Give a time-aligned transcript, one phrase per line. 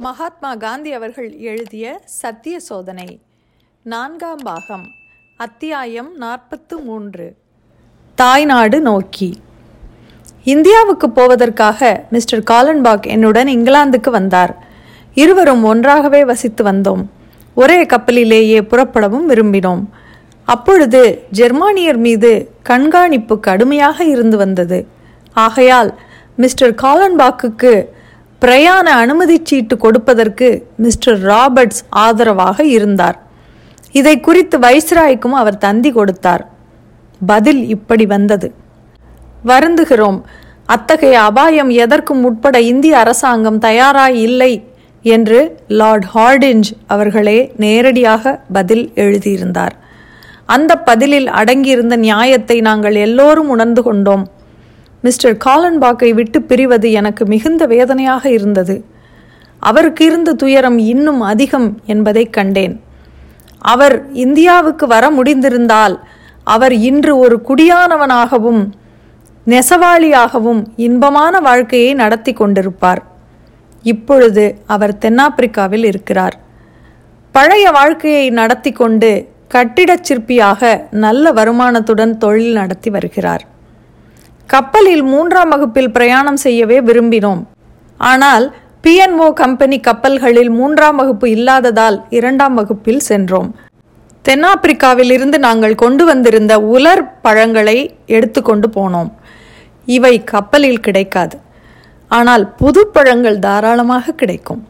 [0.00, 3.20] மகாத்மா காந்தி அவர்கள் எழுதிய சத்திய சோதனை.
[3.82, 4.84] நான்காம் பாகம்
[5.36, 7.36] அத்தியாயம் நாற்பத்து மூன்று.
[8.14, 9.40] தாய்நாடு நோக்கி.
[10.44, 14.56] இந்தியாவுக்கு போவதற்காக மிஸ்டர் காலன்பாக் என்னுடன் இங்கிலாந்துக்கு வந்தார்.
[15.14, 17.06] இருவரும் ஒன்றாகவே வசித்து வந்தோம்.
[17.54, 19.84] ஒரே கப்பலிலேயே புறப்படவும் விரும்பினோம்.
[20.44, 24.86] அப்பொழுது ஜெர்மானியர் மீது கண்காணிப்பு கடுமையாக இருந்து வந்தது.
[25.32, 25.98] ஆகையால்
[26.36, 27.86] மிஸ்டர் காலன்பாக்குக்கு
[28.38, 33.18] பிரயாண அனுமதிச்சீட்டு கொடுப்பதற்கு மிஸ்டர் ராபர்ட்ஸ் ஆதரவாக இருந்தார்.
[33.92, 36.48] இதை குறித்து வைஸ்ராய்க்கும் அவர் தந்தி கொடுத்தார்.
[37.26, 38.52] பதில் இப்படி வந்தது.
[39.46, 40.20] வருந்துகிறோம்.
[40.66, 44.64] அத்தகைய அபாயம் எதற்கும் உட்பட இந்திய அரசாங்கம் தயாராய் இல்லை
[45.02, 49.76] என்று லார்ட் ஹார்டிஞ்ச் அவர்களே நேரடியாக பதில் எழுதியிருந்தார்.
[50.46, 54.26] அந்த பதிலில் அடங்கியிருந்த நியாயத்தை நாங்கள் எல்லோரும் உணர்ந்து கொண்டோம்.
[55.02, 58.84] மிஸ்டர் காலன்பாக்கை விட்டு பிரிவது எனக்கு மிகுந்த வேதனையாக இருந்தது.
[59.58, 62.80] அவருக்கு இருந்த துயரம் இன்னும் அதிகம் என்பதை கண்டேன்.
[63.58, 65.98] அவர் இந்தியாவுக்கு வர முடிந்திருந்தால்
[66.44, 68.70] அவர் இன்று ஒரு குடியானவனாகவும்
[69.46, 73.02] நெசவாளியாகவும் இன்பமான வாழ்க்கையை நடத்தி கொண்டிருப்பார்.
[73.82, 76.38] இப்பொழுது அவர் தென்னாப்பிரிக்காவில் இருக்கிறார்.
[77.32, 83.56] பழைய வாழ்க்கையை நடத்தி கொண்டு கட்டிடச் சிற்பியாக நல்ல வருமானத்துடன் தொழில் நடத்தி வருகிறார்.
[84.52, 87.40] கப்பலில் மூன்றாம் வகுப்பில் பிரயாணம் செய்யவே விரும்பினோம்.
[88.00, 88.44] ஆனால்
[88.84, 93.50] பிஎன்ஓ கம்பெனி கப்பல்களில் மூன்றாம் வகுப்பு இல்லாததால் இரண்டாம் வகுப்பில் சென்றோம்.
[94.24, 97.78] தென்னாப்பிரிக்காவில் இருந்து நாங்கள் கொண்டு வந்திருந்த உலர் பழங்களை
[98.16, 99.10] எடுத்துக்கொண்டு போனோம்.
[99.96, 101.36] இவை கப்பலில் கிடைக்காது.
[102.10, 104.62] ஆனால் புது பழங்கள் தாராளமாக கிடைக்கும்.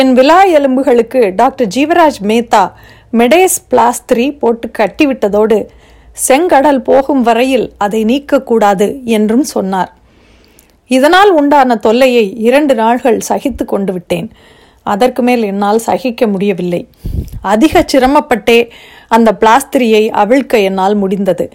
[0.00, 2.62] என் விழா எலும்புகளுக்கு டாக்டர் ஜீவராஜ் மேத்தா
[3.20, 5.58] மெடேஸ் பிளாஸ்திரி போட்டு கட்டிவிட்டதோடு
[6.28, 9.92] செங்கடல் போகும் வரையில் அதை நீக்கக்கூடாது என்றும் சொன்னார்.
[10.86, 14.28] இதனால் உண்டான தொல்லையை இரண்டு நாள்கள் சகித்து கொண்டு விட்டேன்.
[14.82, 16.88] அதற்கு மேல் என்னால் சகிக்க முடியவில்லை.
[17.40, 18.70] அதிக சிரமப்பட்டே
[19.08, 21.52] அந்த பிளாஸ்திரியை அவிழ்க்க என்னால் முடிந்தது.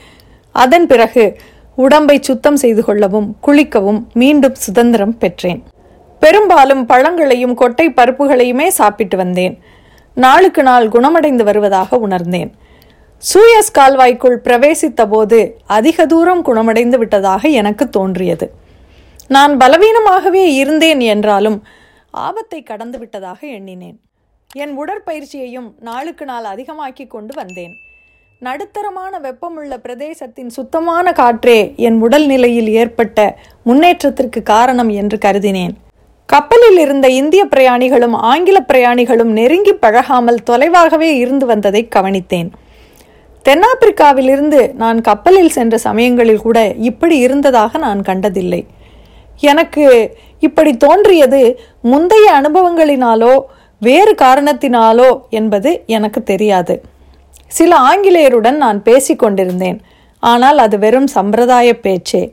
[0.52, 1.38] அதன் பிறகு
[1.76, 5.62] உடம்பை சுத்தம் செய்து கொள்ளவும் குளிக்கவும் மீண்டும் சுதந்திரம் பெற்றேன்.
[6.20, 9.56] பெரும்பாலும் பழங்களையும் கொட்டை பருப்புகளையுமே சாப்பிட்டு வந்தேன்.
[10.14, 12.52] நாளுக்கு நாள் குணமடைந்து வருவதாக உணர்ந்தேன்.
[13.30, 15.40] சூயஸ் கால்வாய்க்குள் பிரவேசித்த போது
[15.78, 18.46] அதிக தூரம் குணமடைந்து விட்டதாக எனக்கு தோன்றியது.
[19.28, 21.58] நான் பலவீனமாகவே இருந்தேன் என்றாலும்
[22.12, 23.98] ஆபத்தை கடந்து விட்டதாக எண்ணினேன்.
[24.64, 27.76] என் உடற்பயிற்சியையும் நாளுக்கு நாள் அதிகமாக்கி கொண்டு வந்தேன்.
[28.42, 33.20] நடுத்தரமான வெப்பமுள்ள பிரதேசத்தின் சுத்தமான காற்றே என் உடல் நிலையில் ஏற்பட்ட
[33.64, 35.76] முன்னேற்றத்திற்கு காரணம் என்று கருதினேன்.
[36.26, 42.52] கப்பலில் இருந்த இந்திய பிரயாணிகளும் ஆங்கில பிரயாணிகளும் நெருங்கி பழகாமல் தொலைவாகவே இருந்து வந்ததை கவனித்தேன்.
[43.48, 46.60] தென்னாப்பிரிக்காவிலிருந்து நான் கப்பலில் சென்ற சமயங்களில் கூட
[46.90, 48.62] இப்படி இருந்ததாக நான் கண்டதில்லை.
[49.52, 49.86] எனக்கு
[50.40, 51.42] இப்படி தோன்றியது
[51.82, 53.34] முந்தைய அனுபவங்களினாலோ
[53.82, 56.76] வேறு காரணத்தினாலோ என்பது எனக்கு தெரியாது.
[57.48, 59.80] சில ஆங்கிலேயருடன் நான் பேசிக்கொண்டிருந்தேன்.
[60.20, 62.24] ஆனால் அது வெறும் சம்பிரதாய பேச்சே.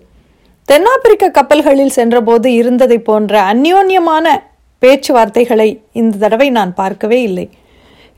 [0.64, 4.26] தென்னாப்பிரிக்க கப்பல்களில் சென்றபோது இருந்ததை போன்ற அந்யோன்யமான
[4.82, 7.46] பேச்சுவார்த்தைகளை இந்த தடவை நான் பார்க்கவே இல்லை.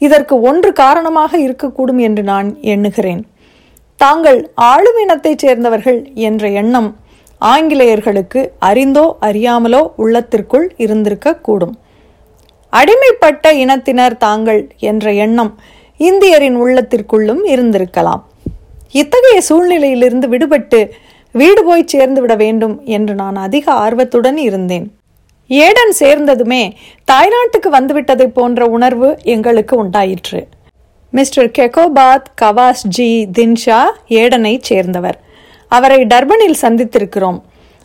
[0.00, 3.22] இதற்கு ஒன்று காரணமாக இருக்கக்கூடும் என்று நான் எண்ணுகிறேன்.
[3.96, 6.96] தாங்கள் ஆளும் இனத்தைச் சேர்ந்தவர்கள் என்ற எண்ணம்
[7.40, 11.74] ஆங்கிலேயர்களுக்கு அறிந்தோ அறியாமலோ உள்ளத்திற்குள் இருந்திருக்கக்கூடும்.
[12.72, 15.52] அடிமைப்பட்ட இனத்தினர் தாங்கள் என்ற எண்ணம்
[16.00, 18.22] இந்தியரின் உள்ளத்திற்குள்ளும் இருந்திருக்கலாம்.
[18.92, 20.80] இத்தகைய சூழ்நிலையிலிருந்து விடுபட்டு
[21.34, 24.86] வீடு போய் சேர்ந்து விட வேண்டும் என்று நான் அதிக ஆர்வத்துடன் இருந்தேன்.
[25.52, 26.72] ஏடன் சேர்ந்ததுமே
[27.12, 30.46] தாய்நாட்டுக்கு வந்துவிட்டதை போன்ற உணர்வு எங்களுக்கு உண்டாயிற்று.
[31.10, 35.18] மிஸ்டர் கெகோபாத் கவாஸ் ஜி தின்ஷா ஏடனை சேர்ந்தவர்.
[35.68, 37.40] அவரை டர்பனில் சந்தித்திருக்கிறோம்.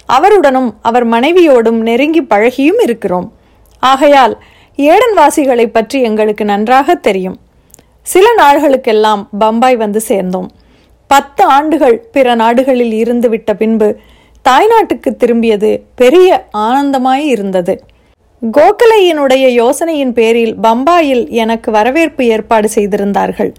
[0.05, 3.33] அவருடனும் அவர் மனைவியோடும் நெருங்கி பழகியும் இருக்கிறோம்.
[3.79, 4.41] ஆகையால்
[4.75, 7.37] ஏடன் வாசிகளை பற்றி எங்களுக்கு நன்றாக தெரியும்.
[8.01, 10.51] சில நாள்களுக்கெல்லாம் பம்பாய் வந்து சேர்ந்தோம்.
[11.07, 13.97] பத்து ஆண்டுகள் பிற நாடுகளில் இருந்து விட்ட பின்பு
[14.47, 15.69] தாய்நாட்டுக்கு திரும்பியது
[16.01, 16.29] பெரிய
[16.67, 17.73] ஆனந்தமாய் இருந்தது.
[18.41, 23.52] கோகலையினுடைய யோசனையின் பேரில் பம்பாயில் எனக்கு வரவேற்பு ஏற்பாடு செய்திருந்தார்கள்.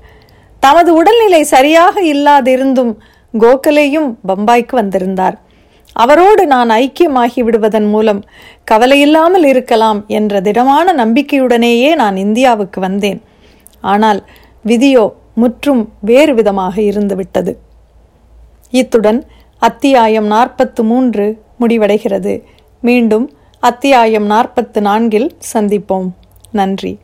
[0.63, 2.93] தமது உடல்நிலை சரியாக இல்லாதிருந்தும்
[3.35, 5.37] கோகலேயும் பம்பாய்க்கு வந்திருந்தார்.
[6.03, 8.21] அவரோடு நான் ஐக்கியமாகி விடுவதன் மூலம்
[8.71, 13.21] கவலையில்லாமல் இருக்கலாம் என்ற திடமான நம்பிக்கையுடனேயே நான் இந்தியாவுக்கு வந்தேன்.
[13.93, 14.21] ஆனால்
[14.65, 15.05] விதியோ
[15.43, 17.55] முற்றும் வேறு விதமாக இருந்துவிட்டது.
[18.73, 19.21] இத்துடன்
[19.59, 22.43] அத்தியாயம் நாற்பத்து மூன்று முடிவடைகிறது.
[22.81, 26.11] மீண்டும் அத்தியாயம் நாற்பத்து நான்கில் சந்திப்போம்.
[26.53, 26.99] நன்றி.